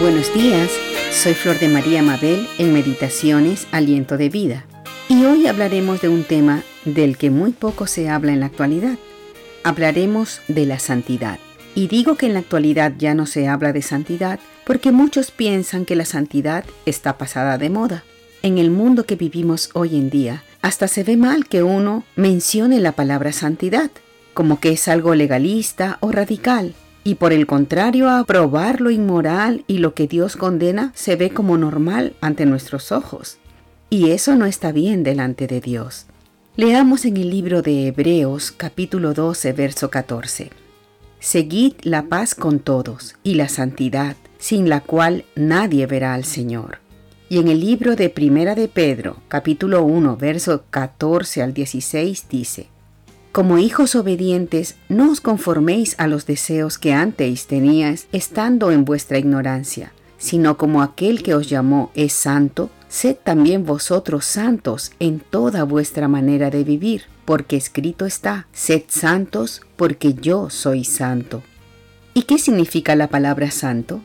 [0.00, 0.70] Buenos días,
[1.12, 4.64] soy Flor de María Mabel en Meditaciones Aliento de Vida
[5.10, 8.96] y hoy hablaremos de un tema del que muy poco se habla en la actualidad.
[9.62, 11.38] Hablaremos de la santidad.
[11.74, 15.84] Y digo que en la actualidad ya no se habla de santidad porque muchos piensan
[15.84, 18.02] que la santidad está pasada de moda.
[18.40, 22.80] En el mundo que vivimos hoy en día, hasta se ve mal que uno mencione
[22.80, 23.90] la palabra santidad,
[24.32, 26.74] como que es algo legalista o radical,
[27.04, 31.56] y por el contrario aprobar lo inmoral y lo que Dios condena se ve como
[31.56, 33.38] normal ante nuestros ojos.
[33.88, 36.06] Y eso no está bien delante de Dios.
[36.56, 40.50] Leamos en el libro de Hebreos capítulo 12 verso 14.
[41.20, 46.78] Seguid la paz con todos y la santidad, sin la cual nadie verá al Señor.
[47.28, 52.69] Y en el libro de Primera de Pedro, capítulo 1, verso 14 al 16 dice,
[53.32, 59.18] como hijos obedientes, no os conforméis a los deseos que antes teníais estando en vuestra
[59.18, 65.62] ignorancia, sino como aquel que os llamó es santo, sed también vosotros santos en toda
[65.62, 71.42] vuestra manera de vivir, porque escrito está, sed santos porque yo soy santo.
[72.14, 74.00] ¿Y qué significa la palabra santo?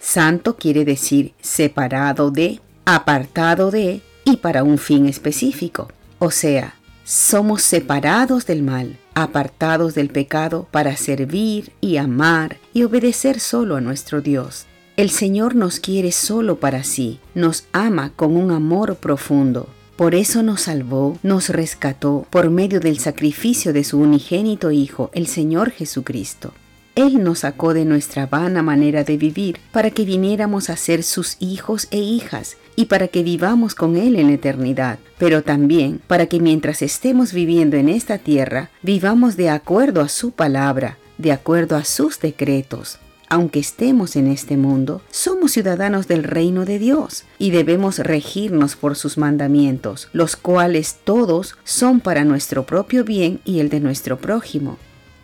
[0.00, 6.79] Santo quiere decir separado de, apartado de y para un fin específico, o sea,
[7.10, 13.80] somos separados del mal, apartados del pecado para servir y amar y obedecer solo a
[13.80, 14.66] nuestro Dios.
[14.96, 19.68] El Señor nos quiere solo para sí, nos ama con un amor profundo.
[19.96, 25.26] Por eso nos salvó, nos rescató por medio del sacrificio de su unigénito Hijo, el
[25.26, 26.52] Señor Jesucristo.
[27.00, 31.38] Él nos sacó de nuestra vana manera de vivir para que viniéramos a ser sus
[31.40, 36.26] hijos e hijas y para que vivamos con Él en la eternidad, pero también para
[36.26, 41.76] que mientras estemos viviendo en esta tierra, vivamos de acuerdo a su palabra, de acuerdo
[41.76, 42.98] a sus decretos.
[43.30, 48.94] Aunque estemos en este mundo, somos ciudadanos del reino de Dios y debemos regirnos por
[48.94, 54.76] sus mandamientos, los cuales todos son para nuestro propio bien y el de nuestro prójimo.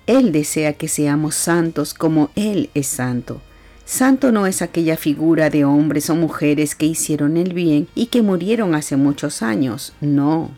[0.07, 3.41] Él desea que seamos santos como Él es santo.
[3.85, 8.23] Santo no es aquella figura de hombres o mujeres que hicieron el bien y que
[8.23, 10.51] murieron hace muchos años, no.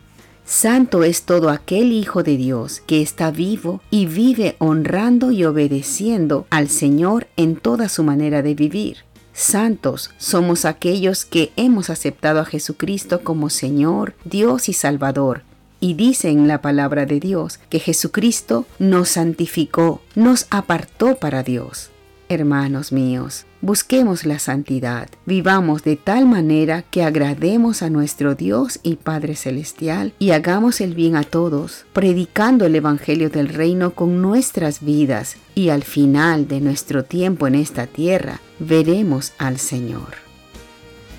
[0.45, 6.47] Santo es todo aquel Hijo de Dios que está vivo y vive honrando y obedeciendo
[6.49, 8.97] al Señor en toda su manera de vivir.
[9.31, 15.43] Santos somos aquellos que hemos aceptado a Jesucristo como Señor, Dios y Salvador.
[15.79, 21.91] Y dice en la palabra de Dios que Jesucristo nos santificó, nos apartó para Dios.
[22.31, 28.97] Hermanos míos, busquemos la santidad, vivamos de tal manera que agrademos a nuestro Dios y
[28.97, 34.81] Padre Celestial y hagamos el bien a todos, predicando el Evangelio del Reino con nuestras
[34.81, 40.13] vidas y al final de nuestro tiempo en esta tierra veremos al Señor.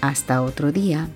[0.01, 1.09] Hasta otro día.